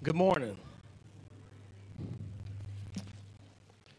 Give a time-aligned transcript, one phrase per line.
[0.00, 0.56] Good morning.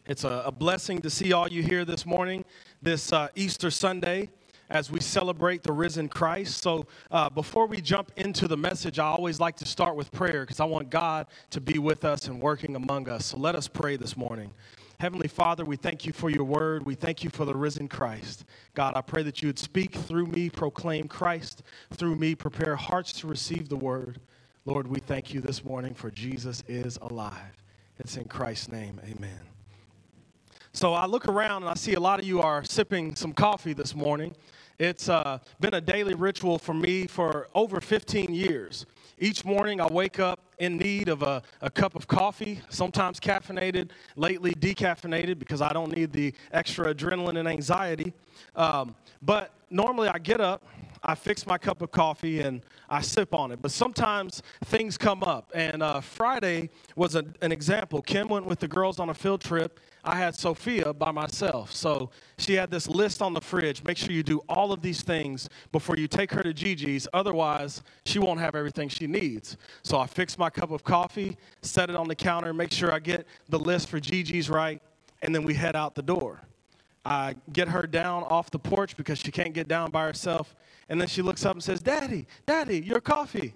[0.06, 2.46] It's a, a, blessing to see all you here this morning,
[2.80, 4.30] this uh, Easter Sunday,
[4.70, 6.62] as we celebrate the risen Christ.
[6.62, 10.40] So, uh, before we jump into the message, I always like to start with prayer
[10.40, 13.26] because I want God to be with us and working among us.
[13.26, 14.52] So, let us pray this morning.
[15.00, 16.86] Heavenly Father, we thank you for your word.
[16.86, 18.46] We thank you for the risen Christ.
[18.72, 21.62] God, I pray that you would speak through me, proclaim Christ
[21.92, 24.18] through me, prepare hearts to receive the word.
[24.66, 27.64] Lord, we thank you this morning for Jesus is alive.
[27.98, 29.00] It's in Christ's name.
[29.04, 29.40] Amen.
[30.74, 33.72] So I look around and I see a lot of you are sipping some coffee
[33.72, 34.36] this morning.
[34.78, 38.84] It's uh, been a daily ritual for me for over 15 years.
[39.18, 43.88] Each morning I wake up in need of a, a cup of coffee, sometimes caffeinated,
[44.14, 48.12] lately decaffeinated because I don't need the extra adrenaline and anxiety.
[48.54, 50.66] Um, but normally I get up,
[51.02, 53.62] I fix my cup of coffee and I sip on it.
[53.62, 55.52] But sometimes things come up.
[55.54, 58.02] And uh, Friday was a, an example.
[58.02, 59.78] Kim went with the girls on a field trip.
[60.02, 61.72] I had Sophia by myself.
[61.72, 63.84] So she had this list on the fridge.
[63.84, 67.06] Make sure you do all of these things before you take her to Gigi's.
[67.12, 69.56] Otherwise, she won't have everything she needs.
[69.82, 72.98] So I fixed my cup of coffee, set it on the counter, make sure I
[72.98, 74.82] get the list for Gigi's right,
[75.22, 76.40] and then we head out the door.
[77.04, 80.54] I get her down off the porch because she can't get down by herself.
[80.90, 83.54] And then she looks up and says, Daddy, Daddy, your coffee.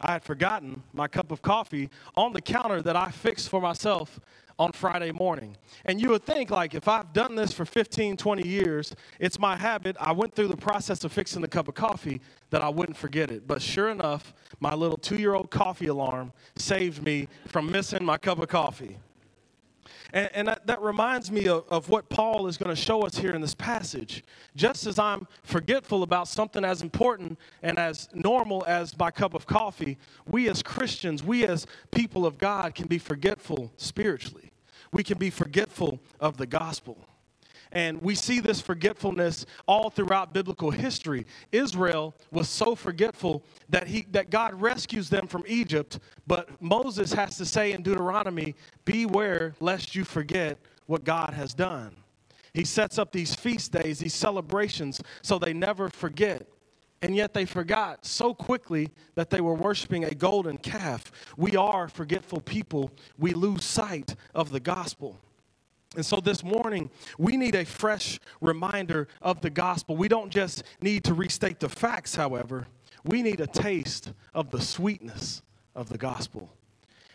[0.00, 4.18] I had forgotten my cup of coffee on the counter that I fixed for myself
[4.58, 5.56] on Friday morning.
[5.84, 9.56] And you would think, like, if I've done this for 15, 20 years, it's my
[9.56, 9.96] habit.
[9.98, 13.30] I went through the process of fixing the cup of coffee that I wouldn't forget
[13.30, 13.46] it.
[13.46, 18.18] But sure enough, my little two year old coffee alarm saved me from missing my
[18.18, 18.98] cup of coffee.
[20.12, 23.16] And, and that, that, reminds me of, of what Paul is going to show us
[23.16, 24.22] here in this passage.
[24.54, 29.46] Just as I'm forgetful about something as important and as normal as my cup of
[29.46, 29.96] coffee,
[30.26, 34.52] we as Christians, we as people of God can be forgetful spiritually.
[34.92, 36.98] We can be forgetful of the gospel.
[37.72, 41.26] And we see this forgetfulness all throughout biblical history.
[41.50, 47.38] Israel was so forgetful that, he, that God rescues them from Egypt, but Moses has
[47.38, 48.54] to say in Deuteronomy,
[48.84, 51.96] Beware lest you forget what God has done.
[52.52, 56.46] He sets up these feast days, these celebrations, so they never forget.
[57.00, 61.10] And yet they forgot so quickly that they were worshiping a golden calf.
[61.36, 62.92] We are forgetful people.
[63.18, 65.18] We lose sight of the gospel.
[65.94, 69.96] And so this morning, we need a fresh reminder of the gospel.
[69.96, 72.66] We don't just need to restate the facts, however,
[73.04, 75.42] we need a taste of the sweetness
[75.74, 76.50] of the gospel.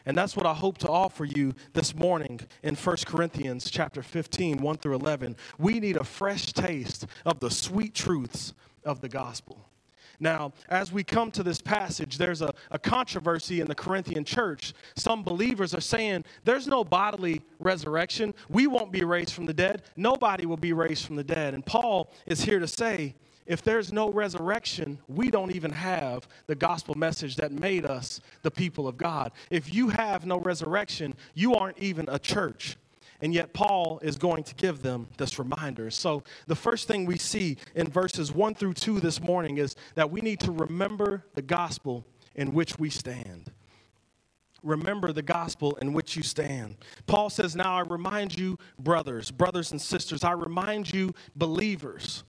[0.06, 4.58] And that's what I hope to offer you this morning in 1 Corinthians chapter 15,
[4.58, 5.36] 1 through 11.
[5.58, 8.54] We need a fresh taste of the sweet truths
[8.86, 9.68] of the gospel.
[10.20, 14.74] Now, as we come to this passage, there's a, a controversy in the Corinthian church.
[14.96, 18.34] Some believers are saying there's no bodily resurrection.
[18.50, 19.84] We won't be raised from the dead.
[19.96, 21.54] Nobody will be raised from the dead.
[21.54, 26.56] And Paul is here to say, if there's no resurrection, we don't even have the
[26.56, 29.32] gospel message that made us the people of God.
[29.50, 32.76] If you have no resurrection, you aren't even a church.
[33.22, 35.90] And yet, Paul is going to give them this reminder.
[35.90, 40.12] So, the first thing we see in verses 1 through 2 this morning is that
[40.12, 42.06] we need to remember the gospel
[42.36, 43.52] in which we stand.
[44.64, 46.78] Remember the gospel in which you stand.
[47.06, 52.24] Paul says, Now I remind you, brothers, brothers and sisters, I remind you, believers,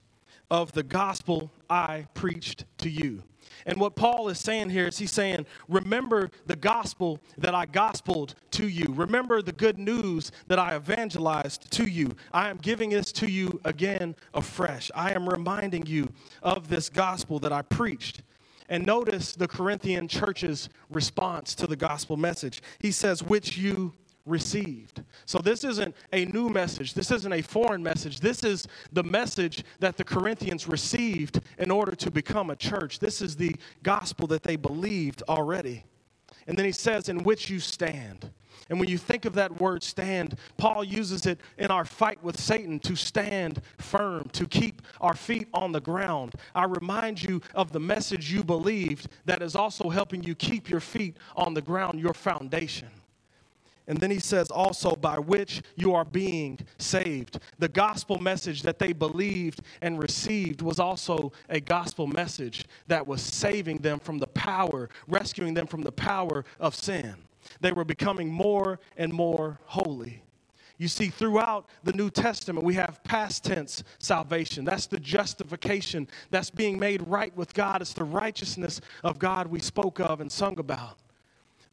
[0.51, 3.23] of the gospel I preached to you.
[3.67, 8.35] And what Paul is saying here is he's saying, Remember the gospel that I gospeled
[8.53, 8.87] to you.
[8.95, 12.13] Remember the good news that I evangelized to you.
[12.33, 14.91] I am giving this to you again afresh.
[14.95, 16.09] I am reminding you
[16.43, 18.23] of this gospel that I preached.
[18.71, 22.63] And notice the Corinthian church's response to the gospel message.
[22.79, 23.95] He says, Which you
[24.29, 25.03] received.
[25.27, 26.95] So, this isn't a new message.
[26.95, 28.21] This isn't a foreign message.
[28.21, 32.99] This is the message that the Corinthians received in order to become a church.
[32.99, 35.85] This is the gospel that they believed already.
[36.47, 38.31] And then he says, In which you stand.
[38.71, 42.39] And when you think of that word stand, Paul uses it in our fight with
[42.39, 46.35] Satan to stand firm, to keep our feet on the ground.
[46.55, 50.81] I remind you of the message you believed that is also helping you keep your
[50.81, 52.89] feet on the ground, your foundation.
[53.89, 57.41] And then he says, also by which you are being saved.
[57.59, 63.23] The gospel message that they believed and received was also a gospel message that was
[63.23, 67.15] saving them from the power, rescuing them from the power of sin.
[67.63, 70.23] They were becoming more and more holy.
[70.77, 74.65] You see, throughout the New Testament, we have past tense salvation.
[74.65, 76.07] That's the justification.
[76.31, 77.81] That's being made right with God.
[77.81, 80.99] It's the righteousness of God we spoke of and sung about.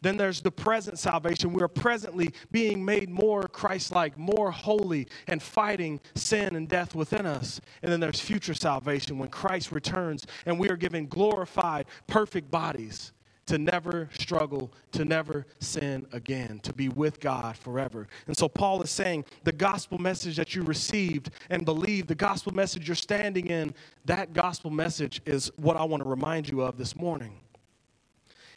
[0.02, 1.54] Then there's the present salvation.
[1.54, 6.94] We are presently being made more Christ like, more holy, and fighting sin and death
[6.96, 7.60] within us.
[7.82, 13.14] And then there's future salvation when Christ returns and we are given glorified, perfect bodies
[13.48, 18.08] to never struggle, to never sin again, to be with God forever.
[18.28, 22.54] And so Paul is saying the gospel message that you received and believed, the gospel
[22.54, 23.74] message you're standing in,
[24.06, 27.40] that gospel message is what I want to remind you of this morning.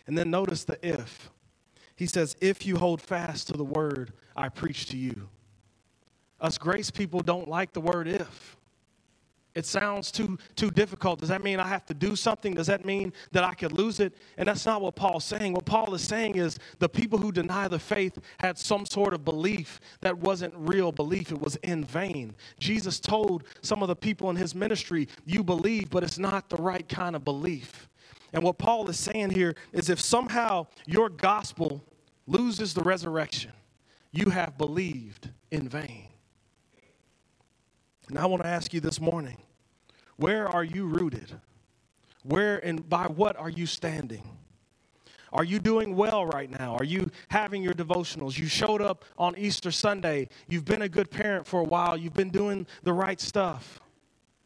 [0.08, 1.30] And then notice the if.
[1.94, 5.28] He says, If you hold fast to the word I preach to you.
[6.40, 8.56] Us grace people don't like the word if.
[9.54, 11.18] It sounds too, too difficult.
[11.18, 12.54] Does that mean I have to do something?
[12.54, 14.12] Does that mean that I could lose it?
[14.36, 15.52] And that's not what Paul's saying.
[15.52, 19.24] What Paul is saying is the people who deny the faith had some sort of
[19.24, 22.36] belief that wasn't real belief, it was in vain.
[22.60, 26.56] Jesus told some of the people in his ministry, You believe, but it's not the
[26.56, 27.87] right kind of belief.
[28.32, 31.82] And what Paul is saying here is if somehow your gospel
[32.26, 33.52] loses the resurrection,
[34.12, 36.08] you have believed in vain.
[38.08, 39.38] And I want to ask you this morning
[40.16, 41.32] where are you rooted?
[42.24, 44.22] Where and by what are you standing?
[45.32, 46.76] Are you doing well right now?
[46.76, 48.38] Are you having your devotionals?
[48.38, 50.28] You showed up on Easter Sunday.
[50.48, 51.96] You've been a good parent for a while.
[51.96, 53.80] You've been doing the right stuff.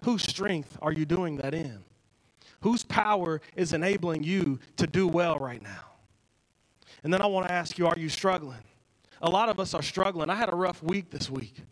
[0.02, 1.84] Whose strength are you doing that in?
[2.62, 5.84] Whose power is enabling you to do well right now?
[7.04, 8.62] And then I want to ask you are you struggling?
[9.20, 10.30] A lot of us are struggling.
[10.30, 11.62] I had a rough week this week.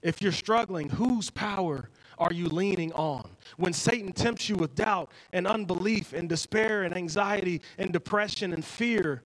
[0.00, 1.88] If you're struggling, whose power
[2.18, 3.28] are you leaning on?
[3.56, 8.64] When Satan tempts you with doubt and unbelief and despair and anxiety and depression and
[8.64, 9.22] fear,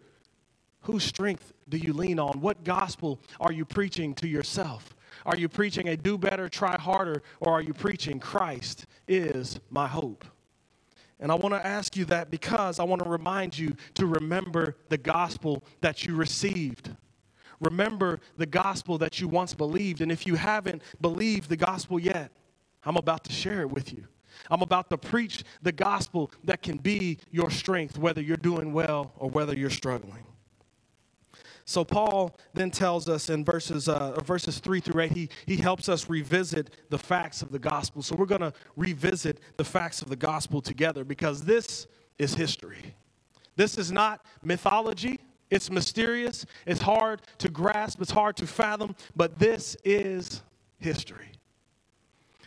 [0.82, 2.40] whose strength do you lean on?
[2.40, 4.94] What gospel are you preaching to yourself?
[5.24, 9.86] Are you preaching a do better, try harder, or are you preaching Christ is my
[9.86, 10.24] hope?
[11.18, 14.76] And I want to ask you that because I want to remind you to remember
[14.88, 16.94] the gospel that you received.
[17.60, 20.02] Remember the gospel that you once believed.
[20.02, 22.32] And if you haven't believed the gospel yet,
[22.84, 24.06] I'm about to share it with you.
[24.50, 29.12] I'm about to preach the gospel that can be your strength, whether you're doing well
[29.16, 30.24] or whether you're struggling.
[31.68, 35.88] So Paul then tells us in verses uh, verses three through eight, he he helps
[35.88, 38.02] us revisit the facts of the gospel.
[38.02, 42.94] So we're going to revisit the facts of the gospel together because this is history.
[43.56, 45.18] This is not mythology.
[45.50, 46.46] It's mysterious.
[46.66, 48.00] It's hard to grasp.
[48.00, 48.94] It's hard to fathom.
[49.16, 50.42] But this is
[50.78, 51.32] history.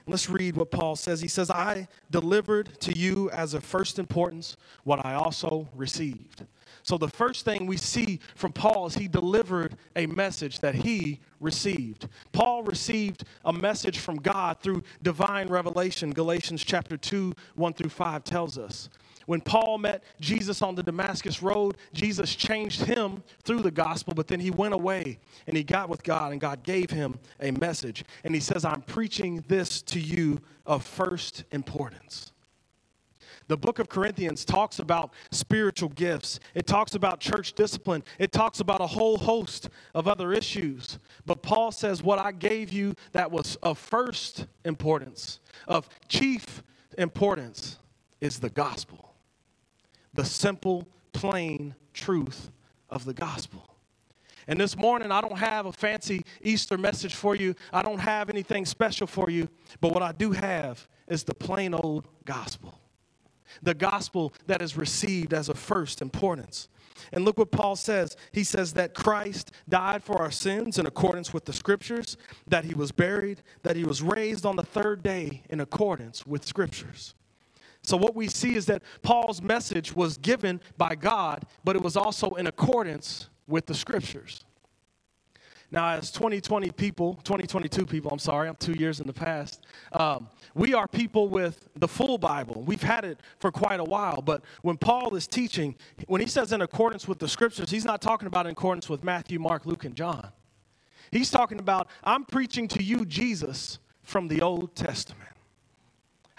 [0.08, 1.20] Let's read what Paul says.
[1.20, 4.56] He says, I delivered to you as of first importance
[4.86, 6.46] what I also received
[6.84, 11.20] so, the first thing we see from Paul is he delivered a message that he
[11.40, 12.08] received.
[12.32, 16.12] Paul received a message from God through divine revelation.
[16.12, 18.90] Galatians chapter 2, 1 through 5 tells us.
[19.26, 24.28] When Paul met Jesus on the Damascus Road, Jesus changed him through the gospel, but
[24.28, 28.04] then he went away and he got with God, and God gave him a message.
[28.24, 32.32] And he says, I'm preaching this to you of first importance.
[33.50, 38.60] The book of Corinthians talks about spiritual gifts, it talks about church discipline, it talks
[38.60, 41.00] about a whole host of other issues.
[41.26, 46.62] But Paul says, What I gave you that was of first importance, of chief
[47.00, 47.80] importance,
[48.22, 49.16] is the gospel.
[50.14, 52.52] The simple, plain truth
[52.88, 53.78] of the gospel.
[54.48, 57.56] And this morning, I don't have a fancy Easter message for you.
[57.74, 59.50] I don't have anything special for you.
[59.82, 62.80] But what I do have is the plain old gospel
[63.62, 66.70] the gospel that is received as of first importance.
[67.14, 68.16] And look what Paul says.
[68.32, 72.74] He says that Christ died for our sins in accordance with the scriptures, that he
[72.74, 77.16] was buried, that he was raised on the third day in accordance with scriptures.
[77.82, 81.96] So, what we see is that Paul's message was given by God, but it was
[81.96, 84.44] also in accordance with the scriptures.
[85.72, 90.28] Now, as 2020 people, 2022 people, I'm sorry, I'm two years in the past, um,
[90.56, 92.64] we are people with the full Bible.
[92.64, 95.76] We've had it for quite a while, but when Paul is teaching,
[96.08, 99.04] when he says in accordance with the scriptures, he's not talking about in accordance with
[99.04, 100.30] Matthew, Mark, Luke, and John.
[101.12, 105.29] He's talking about, I'm preaching to you Jesus from the Old Testament.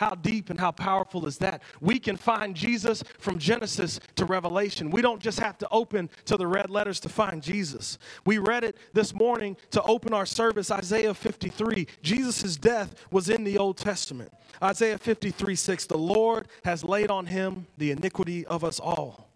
[0.01, 1.63] How deep and how powerful is that?
[1.83, 4.91] We can find Jesus from Genesis to Revelation.
[4.91, 7.99] We don't just have to open to the red letters to find Jesus.
[8.25, 11.87] We read it this morning to open our service, Isaiah 53.
[12.01, 14.33] Jesus' death was in the Old Testament.
[14.63, 19.30] Isaiah 53 6, the Lord has laid on him the iniquity of us all.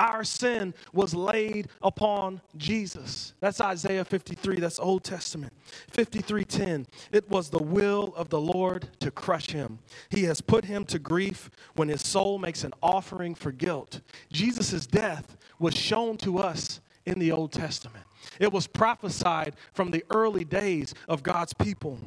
[0.00, 3.34] Our sin was laid upon Jesus.
[3.40, 5.52] That's Isaiah 53, that's Old Testament.
[5.92, 6.86] 53:10.
[7.12, 9.78] It was the will of the Lord to crush him.
[10.08, 14.00] He has put him to grief when his soul makes an offering for guilt.
[14.32, 18.06] Jesus' death was shown to us in the Old Testament.
[18.38, 21.98] It was prophesied from the early days of God's people.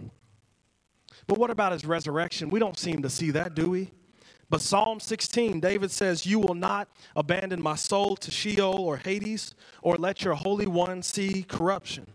[1.28, 2.50] But what about his resurrection?
[2.50, 3.92] We don't seem to see that, do we?
[4.50, 9.56] But Psalm 16, David says, You will not abandon my soul to Sheol or Hades,
[9.82, 12.08] or let your Holy One see corruption.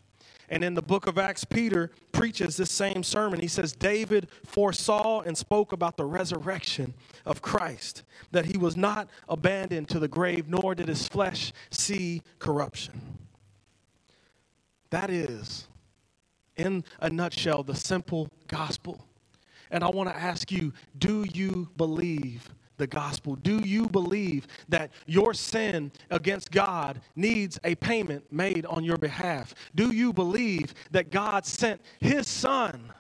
[0.51, 3.41] And in the book of Acts, Peter preaches this same sermon.
[3.41, 6.95] He says, David foresaw and spoke about the resurrection
[7.27, 12.23] of Christ, that he was not abandoned to the grave, nor did his flesh see
[12.39, 13.19] corruption.
[14.91, 15.69] That is,
[16.57, 19.05] in a nutshell, the simple gospel.
[19.71, 22.49] And I want to ask you do you believe
[22.79, 23.37] the gospel?
[23.37, 29.55] Do you believe that your sin against God needs a payment made on your behalf?
[29.75, 32.93] Do you believe that God sent his son?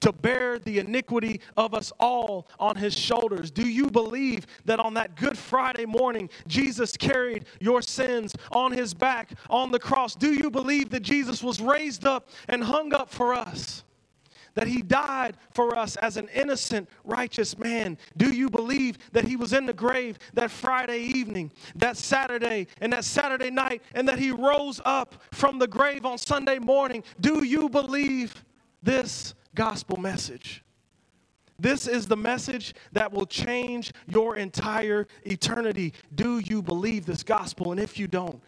[0.00, 3.50] To bear the iniquity of us all on his shoulders.
[3.50, 8.94] Do you believe that on that Good Friday morning, Jesus carried your sins on his
[8.94, 10.14] back on the cross?
[10.14, 13.84] Do you believe that Jesus was raised up and hung up for us?
[14.54, 17.98] That he died for us as an innocent, righteous man?
[18.16, 22.92] Do you believe that he was in the grave that Friday evening, that Saturday, and
[22.92, 27.02] that Saturday night, and that he rose up from the grave on Sunday morning?
[27.20, 28.44] Do you believe
[28.82, 30.62] this gospel message?
[31.58, 35.92] This is the message that will change your entire eternity.
[36.14, 37.72] Do you believe this gospel?
[37.72, 38.42] And if you don't,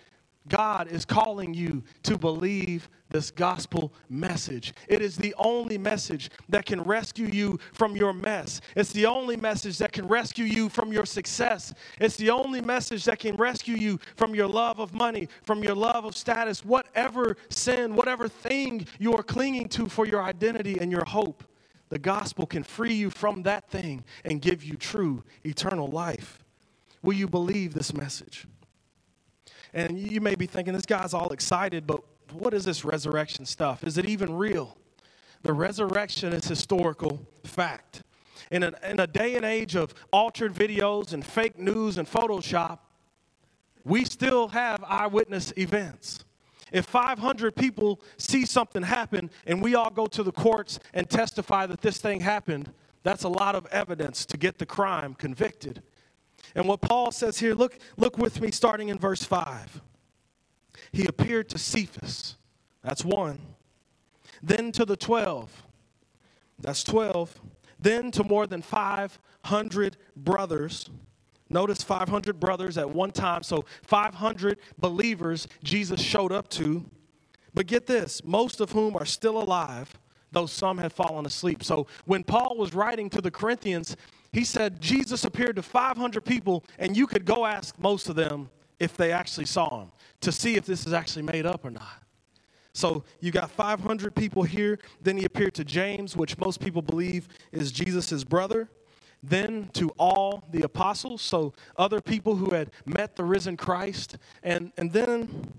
[0.48, 4.72] God is calling you to believe this gospel message.
[4.88, 8.60] It is the only message that can rescue you from your mess.
[8.74, 11.74] It's the only message that can rescue you from your success.
[12.00, 15.74] It's the only message that can rescue you from your love of money, from your
[15.74, 20.90] love of status, whatever sin, whatever thing you are clinging to for your identity and
[20.90, 21.44] your hope.
[21.90, 26.42] The gospel can free you from that thing and give you true eternal life.
[27.02, 28.46] Will you believe this message?
[29.74, 32.00] And you may be thinking, this guy's all excited, but
[32.34, 33.84] what is this resurrection stuff?
[33.84, 34.76] Is it even real?
[35.42, 38.02] The resurrection is historical fact.
[38.50, 42.78] In a, in a day and age of altered videos and fake news and Photoshop,
[43.84, 46.24] we still have eyewitness events.
[46.70, 51.66] If 500 people see something happen and we all go to the courts and testify
[51.66, 52.72] that this thing happened,
[53.02, 55.82] that's a lot of evidence to get the crime convicted.
[56.54, 59.82] And what Paul says here, look, look with me starting in verse 5.
[60.92, 62.36] He appeared to Cephas,
[62.82, 63.38] that's one.
[64.42, 65.62] Then to the 12,
[66.58, 67.40] that's 12.
[67.78, 70.90] Then to more than 500 brothers.
[71.48, 73.42] Notice 500 brothers at one time.
[73.42, 76.88] So 500 believers Jesus showed up to.
[77.54, 79.98] But get this most of whom are still alive,
[80.30, 81.62] though some had fallen asleep.
[81.62, 83.96] So when Paul was writing to the Corinthians,
[84.32, 88.48] he said Jesus appeared to 500 people, and you could go ask most of them
[88.82, 92.02] if they actually saw him to see if this is actually made up or not.
[92.72, 94.80] So you got 500 people here.
[95.00, 98.68] Then he appeared to James, which most people believe is Jesus' brother.
[99.22, 104.18] Then to all the apostles, so other people who had met the risen Christ.
[104.42, 105.52] And, and then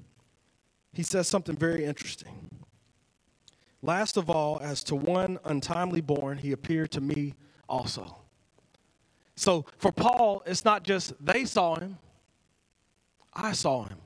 [0.91, 2.49] he says something very interesting.
[3.81, 7.35] Last of all, as to one untimely born, he appeared to me
[7.69, 8.17] also.
[9.37, 11.97] So for Paul, it's not just they saw him,
[13.35, 13.97] I saw him.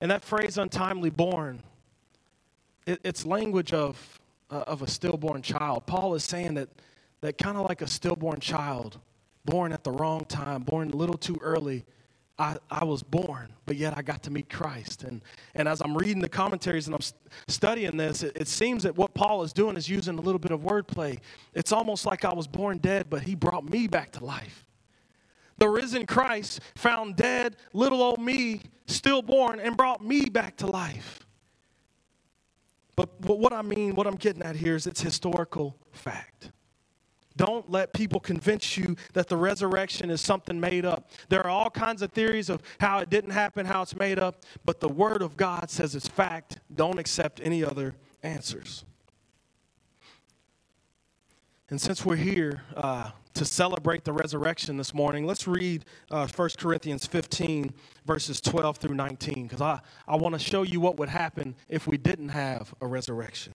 [0.00, 1.62] And that phrase, untimely born,
[2.86, 4.18] it, it's language of,
[4.50, 5.86] uh, of a stillborn child.
[5.86, 6.68] Paul is saying that,
[7.20, 8.98] that kind of like a stillborn child,
[9.44, 11.84] born at the wrong time, born a little too early,
[12.40, 15.04] I, I was born, but yet I got to meet Christ.
[15.04, 15.20] And,
[15.54, 17.02] and as I'm reading the commentaries and I'm
[17.48, 20.50] studying this, it, it seems that what Paul is doing is using a little bit
[20.50, 21.18] of wordplay.
[21.52, 24.64] It's almost like I was born dead, but he brought me back to life.
[25.60, 31.26] The risen Christ found dead little old me, stillborn, and brought me back to life.
[32.96, 36.50] But, but what I mean, what I'm getting at here is it's historical fact.
[37.36, 41.10] Don't let people convince you that the resurrection is something made up.
[41.28, 44.44] There are all kinds of theories of how it didn't happen, how it's made up,
[44.64, 46.58] but the Word of God says it's fact.
[46.74, 48.84] Don't accept any other answers.
[51.70, 56.50] And since we're here, uh, to celebrate the resurrection this morning, let's read uh, 1
[56.58, 57.72] Corinthians 15,
[58.04, 61.86] verses 12 through 19, because I, I want to show you what would happen if
[61.86, 63.52] we didn't have a resurrection.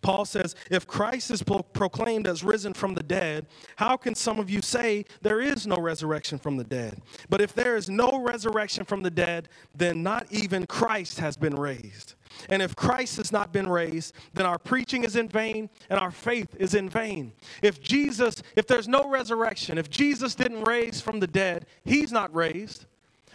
[0.00, 4.38] Paul says, If Christ is pro- proclaimed as risen from the dead, how can some
[4.38, 7.02] of you say there is no resurrection from the dead?
[7.28, 11.56] But if there is no resurrection from the dead, then not even Christ has been
[11.56, 12.14] raised.
[12.48, 16.10] And if Christ has not been raised, then our preaching is in vain and our
[16.10, 17.32] faith is in vain.
[17.62, 22.34] If Jesus, if there's no resurrection, if Jesus didn't raise from the dead, he's not
[22.34, 22.86] raised.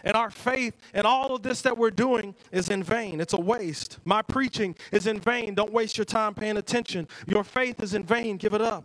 [0.04, 3.20] And our faith and all of this that we're doing is in vain.
[3.20, 3.98] It's a waste.
[4.04, 5.54] My preaching is in vain.
[5.54, 7.06] Don't waste your time paying attention.
[7.26, 8.36] Your faith is in vain.
[8.36, 8.84] Give it up.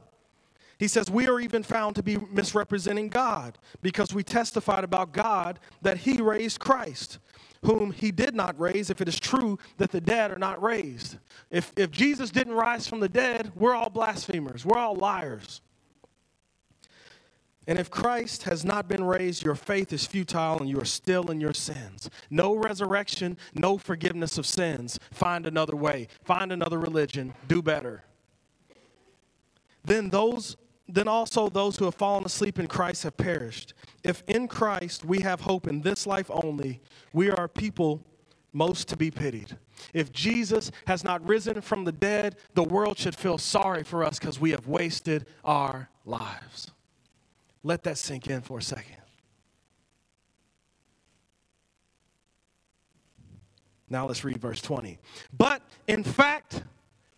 [0.78, 5.60] He says, We are even found to be misrepresenting God because we testified about God
[5.82, 7.18] that He raised Christ,
[7.68, 11.18] whom He did not raise, if it is true that the dead are not raised.
[11.52, 15.60] If, if Jesus didn't rise from the dead, we're all blasphemers, we're all liars.
[17.68, 21.30] And if Christ has not been raised, your faith is futile and you are still
[21.30, 22.10] in your sins.
[22.30, 24.98] No resurrection, no forgiveness of sins.
[25.12, 28.06] Find another way, find another religion, do better.
[29.84, 30.56] Then those
[30.88, 33.74] then also those who have fallen asleep in Christ have perished.
[34.04, 36.82] If in Christ we have hope in this life only,
[37.14, 38.04] we are people
[38.54, 39.58] most to be pitied.
[39.94, 44.18] If Jesus has not risen from the dead, the world should feel sorry for us
[44.18, 46.72] because we have wasted our lives.
[47.64, 48.96] Let that sink in for a second.
[53.90, 55.00] Now let's read verse 20.
[55.38, 56.64] But in fact,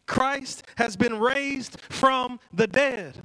[0.06, 3.22] Christ has been raised from the dead.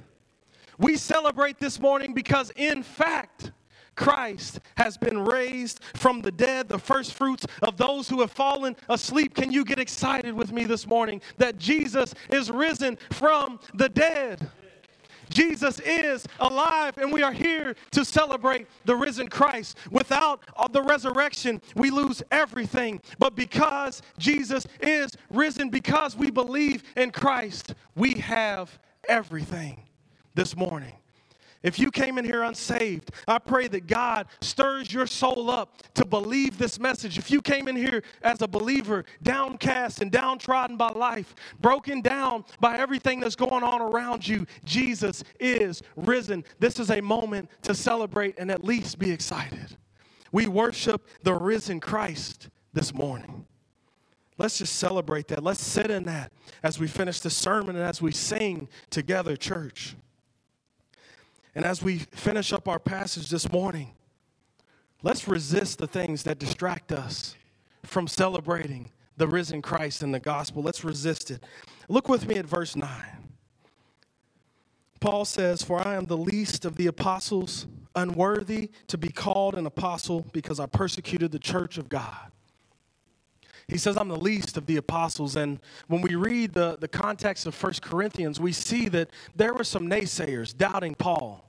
[0.77, 3.51] We celebrate this morning because, in fact,
[3.95, 8.75] Christ has been raised from the dead, the first fruits of those who have fallen
[8.89, 9.35] asleep.
[9.35, 14.49] Can you get excited with me this morning that Jesus is risen from the dead?
[15.29, 19.77] Jesus is alive, and we are here to celebrate the risen Christ.
[19.89, 20.41] Without
[20.71, 23.01] the resurrection, we lose everything.
[23.17, 28.77] But because Jesus is risen, because we believe in Christ, we have
[29.07, 29.81] everything
[30.35, 30.93] this morning.
[31.65, 36.05] If you came in here unsaved, I pray that God stirs your soul up to
[36.05, 37.17] believe this message.
[37.17, 42.45] If you came in here as a believer, downcast and downtrodden by life, broken down
[42.59, 46.43] by everything that's going on around you, Jesus is risen.
[46.59, 49.75] This is a moment to celebrate and at least be excited.
[50.31, 53.47] We worship the risen Christ this morning.
[54.37, 55.43] Let's just celebrate that.
[55.43, 59.95] Let's sit in that as we finish the sermon and as we sing together, church.
[61.55, 63.91] And as we finish up our passage this morning,
[65.01, 67.35] let's resist the things that distract us
[67.83, 70.61] from celebrating the risen Christ and the gospel.
[70.61, 71.41] Let's resist it.
[71.87, 72.89] Look with me at verse 9.
[74.99, 79.65] Paul says, For I am the least of the apostles, unworthy to be called an
[79.65, 82.31] apostle because I persecuted the church of God.
[83.67, 85.35] He says, I'm the least of the apostles.
[85.35, 89.63] And when we read the, the context of First Corinthians, we see that there were
[89.63, 91.44] some naysayers doubting Paul.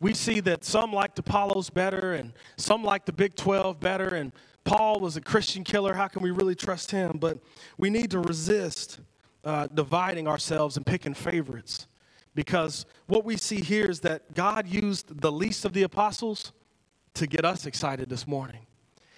[0.00, 4.32] We see that some liked Apollos better and some liked the Big 12 better, and
[4.64, 5.94] Paul was a Christian killer.
[5.94, 7.18] How can we really trust him?
[7.18, 7.38] But
[7.78, 9.00] we need to resist
[9.44, 11.86] uh, dividing ourselves and picking favorites
[12.34, 16.52] because what we see here is that God used the least of the apostles
[17.14, 18.66] to get us excited this morning.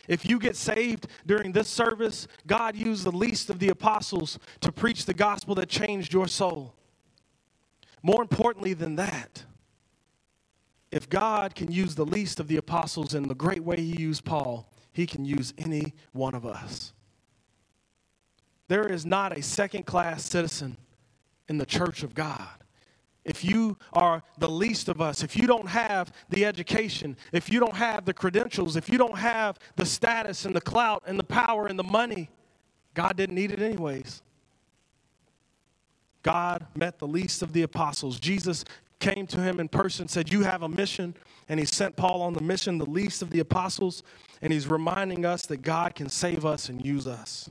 [0.07, 4.71] If you get saved during this service, God used the least of the apostles to
[4.71, 6.75] preach the gospel that changed your soul.
[8.03, 9.45] More importantly than that,
[10.91, 14.25] if God can use the least of the apostles in the great way he used
[14.25, 16.93] Paul, he can use any one of us.
[18.69, 20.77] There is not a second class citizen
[21.49, 22.49] in the church of God.
[23.25, 27.61] If you are the least of us, if you don't have the education, if you
[27.61, 31.25] don't have the credentials, if you don't have the status and the clout and the
[31.25, 32.31] power and the money,
[32.95, 34.23] God didn't need it anyways.
[36.23, 38.19] God met the least of the apostles.
[38.19, 38.65] Jesus
[38.99, 41.15] came to him in person, said, You have a mission.
[41.49, 44.03] And he sent Paul on the mission, the least of the apostles.
[44.43, 47.51] And he's reminding us that God can save us and use us.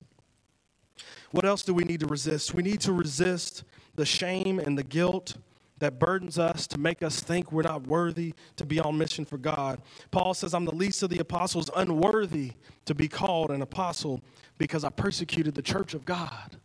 [1.31, 2.53] What else do we need to resist?
[2.53, 3.63] We need to resist
[3.95, 5.35] the shame and the guilt
[5.79, 9.37] that burdens us to make us think we're not worthy to be on mission for
[9.37, 9.81] God.
[10.11, 12.53] Paul says, I'm the least of the apostles, unworthy
[12.85, 14.21] to be called an apostle
[14.57, 16.57] because I persecuted the church of God.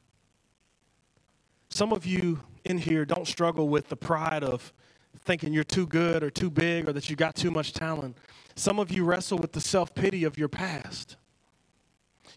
[1.75, 4.75] Some of you in here don't struggle with the pride of
[5.21, 8.19] thinking you're too good or too big or that you got too much talent.
[8.57, 11.17] Some of you wrestle with the self pity of your past.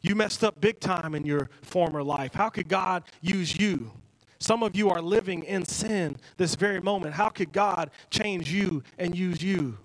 [0.02, 2.34] You messed up big time in your former life.
[2.34, 3.92] How could God use you?
[4.40, 7.14] Some of you are living in sin this very moment.
[7.16, 9.78] How could God change you and use you?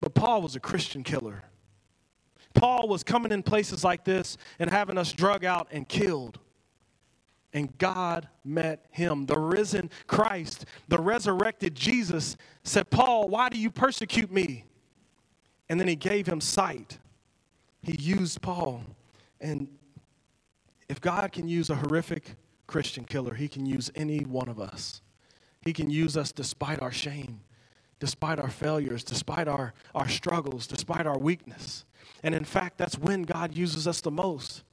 [0.00, 1.42] But Paul was a Christian killer.
[2.52, 6.38] Paul was coming in places like this and having us drug out and killed
[7.54, 9.26] and God met him.
[9.26, 14.64] The risen Christ, the resurrected Jesus said, Paul, why do you persecute me?
[15.68, 16.98] And then he gave him sight.
[17.82, 18.82] He used Paul.
[19.40, 19.68] And
[20.88, 22.34] if God can use a horrific
[22.66, 25.00] Christian killer, he can use any one of us.
[25.62, 27.40] He can use us despite our shame,
[28.00, 31.84] despite our failures, despite our, our struggles, despite our weakness.
[32.22, 34.64] And in fact, that's when God uses us the most.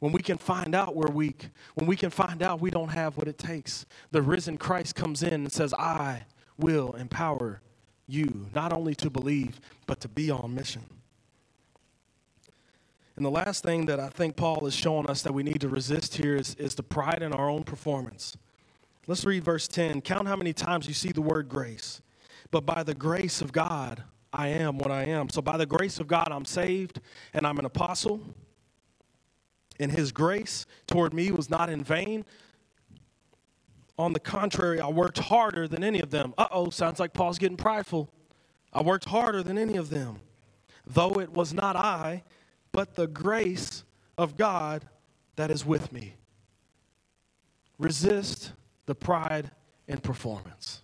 [0.00, 3.16] When we can find out we're weak, when we can find out we don't have
[3.16, 6.24] what it takes, the risen Christ comes in and says, I
[6.58, 7.60] will empower
[8.06, 10.82] you, not only to believe, but to be on mission.
[13.16, 15.68] And the last thing that I think Paul is showing us that we need to
[15.68, 18.36] resist here is, is the pride in our own performance.
[19.06, 20.00] Let's read verse 10.
[20.00, 22.00] Count how many times you see the word grace.
[22.50, 25.28] But by the grace of God, I am what I am.
[25.28, 27.00] So by the grace of God, I'm saved
[27.34, 28.22] and I'm an apostle.
[29.80, 32.26] And his grace toward me was not in vain.
[33.98, 36.34] On the contrary, I worked harder than any of them.
[36.38, 38.10] Uh oh, sounds like Paul's getting prideful.
[38.72, 40.20] I worked harder than any of them,
[40.86, 42.22] though it was not I,
[42.72, 43.82] but the grace
[44.16, 44.86] of God
[45.36, 46.14] that is with me.
[47.78, 48.52] Resist
[48.84, 49.50] the pride
[49.88, 50.82] in performance.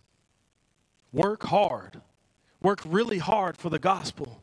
[1.13, 2.01] Work hard.
[2.63, 4.43] Work really hard for the gospel.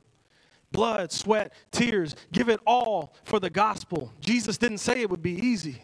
[0.73, 2.15] Blood, sweat, tears.
[2.33, 4.11] Give it all for the gospel.
[4.19, 5.83] Jesus didn't say it would be easy.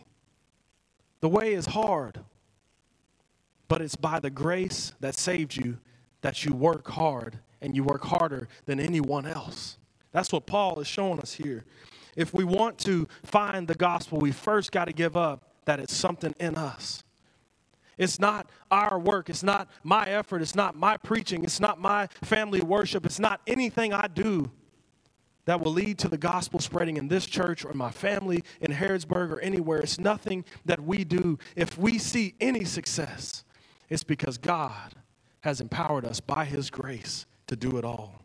[1.22, 2.20] The way is hard,
[3.70, 5.78] but it's by the grace that saved you
[6.22, 9.78] that you work hard and you work harder than anyone else.
[10.12, 11.66] That's what Paul is showing us here.
[12.16, 15.94] If we want to find the gospel, we first got to give up that it's
[15.94, 17.04] something in us.
[17.98, 19.30] It's not our work.
[19.30, 20.42] It's not my effort.
[20.42, 21.44] It's not my preaching.
[21.44, 23.06] It's not my family worship.
[23.06, 24.50] It's not anything I do
[25.50, 29.32] that will lead to the gospel spreading in this church or my family in Harrodsburg
[29.32, 29.80] or anywhere.
[29.80, 31.40] It's nothing that we do.
[31.56, 33.44] If we see any success,
[33.90, 34.94] it's because God
[35.40, 38.22] has empowered us by His grace to do it all.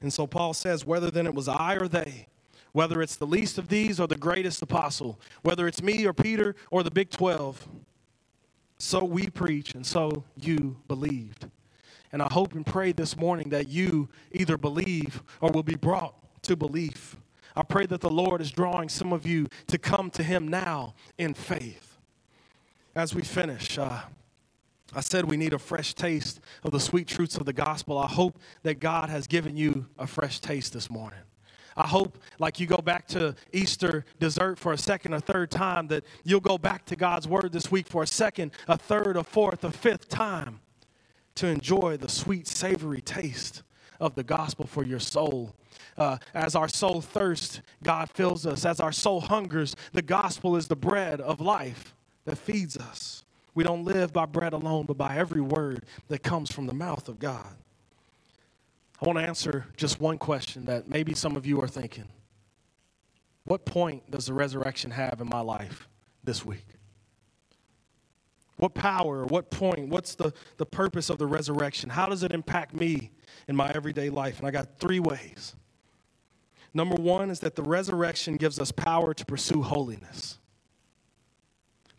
[0.00, 2.28] And so Paul says, whether then it was I or they,
[2.72, 6.56] whether it's the least of these or the greatest apostle, whether it's me or Peter
[6.70, 7.68] or the big 12,
[8.78, 11.50] so we preach and so you believed.
[12.12, 16.14] And I hope and pray this morning that you either believe or will be brought
[16.42, 17.16] to belief.
[17.54, 20.94] I pray that the Lord is drawing some of you to come to Him now
[21.18, 21.98] in faith.
[22.94, 24.00] As we finish, uh,
[24.92, 27.96] I said we need a fresh taste of the sweet truths of the gospel.
[27.96, 31.20] I hope that God has given you a fresh taste this morning.
[31.76, 35.86] I hope, like you go back to Easter dessert for a second or third time,
[35.88, 39.22] that you'll go back to God's word this week for a second, a third, a
[39.22, 40.58] fourth, a fifth time
[41.40, 43.62] to enjoy the sweet, savory taste
[43.98, 45.54] of the gospel for your soul.
[45.96, 48.66] Uh, as our soul thirsts, God fills us.
[48.66, 51.94] As our soul hungers, the gospel is the bread of life
[52.26, 53.24] that feeds us.
[53.54, 57.08] We don't live by bread alone, but by every word that comes from the mouth
[57.08, 57.56] of God.
[59.00, 62.08] I want to answer just one question that maybe some of you are thinking.
[63.44, 65.88] What point does the resurrection have in my life
[66.22, 66.66] this week?
[68.60, 71.88] What power, what point, what's the, the purpose of the resurrection?
[71.88, 73.10] How does it impact me
[73.48, 74.38] in my everyday life?
[74.38, 75.56] And I got three ways.
[76.74, 80.38] Number one is that the resurrection gives us power to pursue holiness.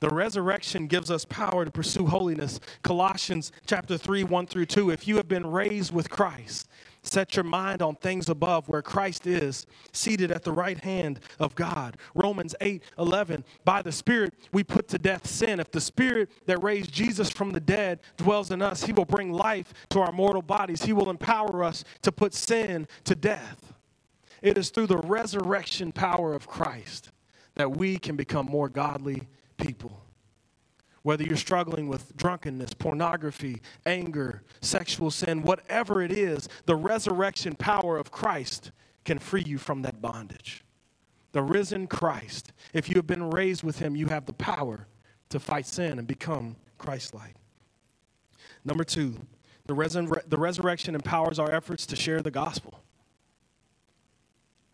[0.01, 2.59] The resurrection gives us power to pursue holiness.
[2.83, 4.91] Colossians chapter 3, 1 through 2.
[4.91, 6.69] If you have been raised with Christ,
[7.03, 11.55] set your mind on things above where Christ is, seated at the right hand of
[11.55, 11.97] God.
[12.13, 13.43] Romans 8, 11.
[13.65, 15.59] By the Spirit, we put to death sin.
[15.59, 19.31] If the Spirit that raised Jesus from the dead dwells in us, He will bring
[19.31, 20.83] life to our mortal bodies.
[20.83, 23.73] He will empower us to put sin to death.
[24.41, 27.11] It is through the resurrection power of Christ
[27.55, 29.23] that we can become more godly
[29.57, 30.00] people.
[31.03, 37.97] Whether you're struggling with drunkenness, pornography, anger, sexual sin, whatever it is, the resurrection power
[37.97, 38.71] of Christ
[39.03, 40.63] can free you from that bondage.
[41.31, 44.87] The risen Christ, if you have been raised with him, you have the power
[45.29, 47.35] to fight sin and become Christ like.
[48.63, 49.15] Number two,
[49.65, 52.83] the, resur- the resurrection empowers our efforts to share the gospel.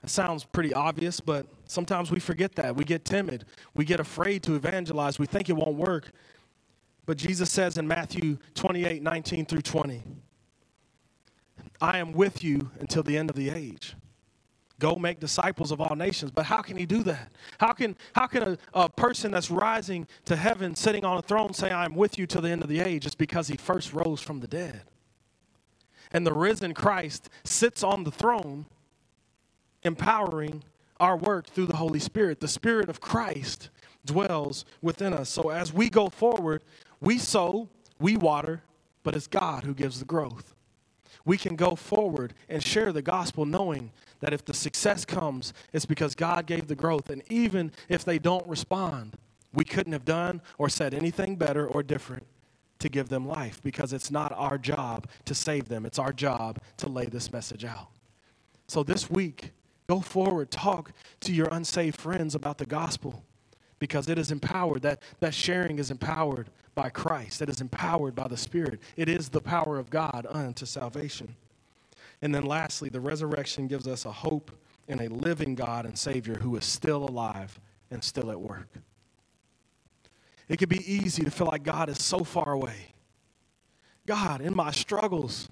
[0.08, 2.78] That sounds pretty obvious, but sometimes we forget that.
[2.78, 3.44] We get timid.
[3.74, 5.20] We get afraid to evangelize.
[5.20, 6.14] We think it won't work.
[7.06, 10.04] But Jesus says in Matthew 28 19 through 20,
[11.82, 13.98] I am with you until the end of the age.
[14.80, 16.32] Go make disciples of all nations.
[16.32, 17.34] But how can he do that?
[17.58, 21.54] How can, how can a, a person that's rising to heaven, sitting on a throne,
[21.54, 23.06] say, I am with you till the end of the age?
[23.06, 24.84] It's because he first rose from the dead.
[26.14, 28.68] And the risen Christ sits on the throne
[29.84, 30.64] empowering
[31.00, 32.40] our work through the Holy Spirit.
[32.40, 33.70] The Spirit of Christ
[34.06, 35.30] dwells within us.
[35.30, 36.64] So as we go forward,
[37.00, 38.64] we sow, we water,
[39.04, 40.56] but it's God who gives the growth.
[41.26, 45.86] We can go forward and share the gospel knowing that if the success comes, it's
[45.86, 47.10] because God gave the growth.
[47.10, 49.18] And even if they don't respond,
[49.54, 52.26] we couldn't have done or said anything better or different
[52.80, 56.60] to give them life because it's not our job to save them, it's our job
[56.78, 57.90] to lay this message out.
[58.68, 59.52] So this week,
[59.88, 63.24] go forward, talk to your unsaved friends about the gospel
[63.80, 64.82] because it is empowered.
[64.82, 68.80] That, that sharing is empowered by Christ, it is empowered by the Spirit.
[68.96, 71.36] It is the power of God unto salvation.
[72.22, 74.52] And then lastly, the resurrection gives us a hope
[74.88, 77.60] in a living God and Savior who is still alive
[77.92, 78.70] and still at work.
[80.48, 82.94] It can be easy to feel like God is so far away.
[84.06, 85.50] God, in my struggles,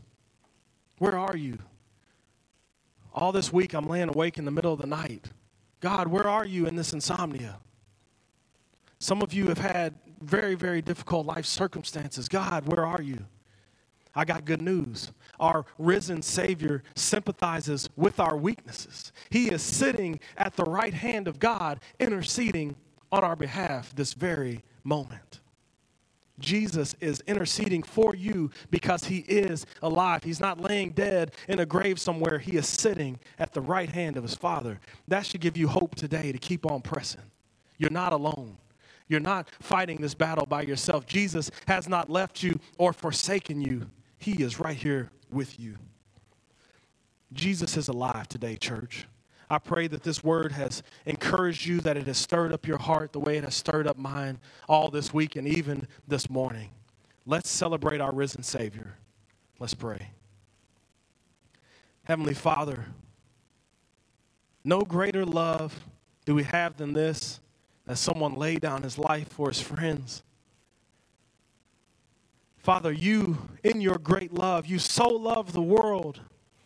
[0.99, 1.57] where are you?
[3.15, 5.29] All this week, I'm laying awake in the middle of the night.
[5.79, 7.59] God, where are you in this insomnia?
[8.99, 12.27] Some of you have had very, very difficult life circumstances.
[12.27, 13.25] God, where are you?
[14.13, 15.13] I got good news.
[15.39, 19.13] Our risen Savior sympathizes with our weaknesses.
[19.29, 22.75] He is sitting at the right hand of God, interceding
[23.13, 25.39] on our behalf this very moment.
[26.39, 30.23] Jesus is interceding for you because he is alive.
[30.23, 32.39] He's not laying dead in a grave somewhere.
[32.39, 34.79] He is sitting at the right hand of his Father.
[35.07, 37.21] That should give you hope today to keep on pressing.
[37.77, 38.57] You're not alone.
[39.07, 41.05] You're not fighting this battle by yourself.
[41.05, 43.87] Jesus has not left you or forsaken you.
[44.17, 45.77] He is right here with you.
[47.31, 49.07] Jesus is alive today, church.
[49.49, 53.13] I pray that this word has encouraged you, that it has stirred up your heart
[53.13, 56.69] the way it has stirred up mine all this week and even this morning.
[57.25, 58.97] Let's celebrate our risen Savior.
[59.59, 60.09] Let's pray.
[62.03, 62.85] Heavenly Father,
[64.63, 65.85] no greater love
[66.25, 67.39] do we have than this
[67.85, 70.23] that someone laid down his life for his friends.
[72.57, 76.21] Father, you, in your great love, you so love the world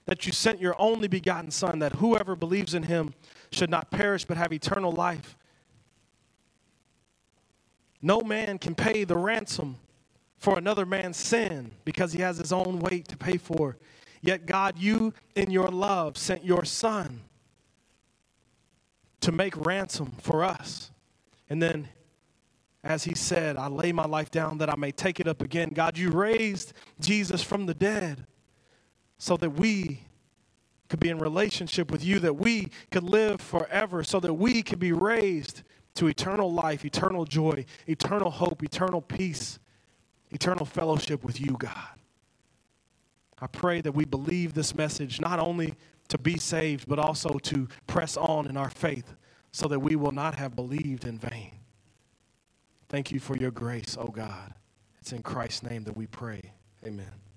[0.10, 3.14] that you sent your only begotten Son, that whoever believes in him
[3.52, 5.38] should not perish but have eternal life.
[8.02, 9.76] No man can pay the ransom
[10.40, 13.78] for another man's sin because he has his own weight to pay for.
[14.22, 17.22] Yet, God, you in your love sent your Son
[19.22, 20.90] to make ransom for us.
[21.52, 21.88] And then,
[22.84, 25.70] as he said, I lay my life down that I may take it up again.
[25.70, 28.26] God, you raised Jesus from the dead
[29.20, 30.02] so that we
[30.88, 34.80] could be in relationship with you, that we could live forever, so that we could
[34.80, 35.62] be raised
[35.96, 39.60] to eternal life, eternal joy, eternal hope, eternal peace,
[40.32, 42.00] eternal fellowship with you, God.
[43.40, 45.76] I pray that we believe this message not only
[46.08, 49.14] to be saved, but also to press on in our faith
[49.52, 51.52] so that we will not have believed in vain.
[52.90, 54.54] Thank you for your grace, oh God.
[55.00, 56.52] It's in Christ's name that we pray.
[56.86, 57.29] Amen.